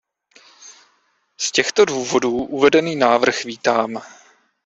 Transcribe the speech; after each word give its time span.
Z 1.37 1.51
těchto 1.51 1.85
důvodů 1.85 2.31
uvedený 2.31 2.95
návrh 2.95 3.43
vítám. 3.43 4.01